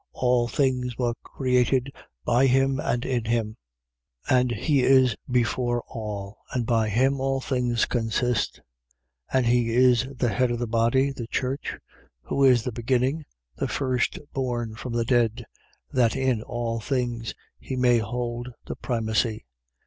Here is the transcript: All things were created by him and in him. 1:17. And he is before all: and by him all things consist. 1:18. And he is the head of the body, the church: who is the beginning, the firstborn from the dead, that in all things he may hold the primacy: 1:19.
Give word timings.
All 0.13 0.47
things 0.47 0.97
were 0.97 1.13
created 1.21 1.91
by 2.25 2.47
him 2.47 2.79
and 2.79 3.05
in 3.05 3.25
him. 3.25 3.57
1:17. 4.31 4.35
And 4.41 4.51
he 4.51 4.81
is 4.81 5.15
before 5.29 5.83
all: 5.85 6.39
and 6.51 6.65
by 6.65 6.89
him 6.89 7.19
all 7.21 7.39
things 7.39 7.85
consist. 7.85 8.61
1:18. 9.31 9.37
And 9.37 9.45
he 9.45 9.75
is 9.75 10.07
the 10.17 10.29
head 10.29 10.49
of 10.49 10.57
the 10.57 10.65
body, 10.65 11.11
the 11.11 11.27
church: 11.27 11.77
who 12.23 12.43
is 12.43 12.63
the 12.63 12.71
beginning, 12.71 13.25
the 13.57 13.67
firstborn 13.67 14.73
from 14.73 14.93
the 14.93 15.05
dead, 15.05 15.45
that 15.91 16.15
in 16.15 16.41
all 16.41 16.79
things 16.79 17.35
he 17.59 17.75
may 17.75 17.99
hold 17.99 18.49
the 18.65 18.75
primacy: 18.75 19.45
1:19. 19.45 19.45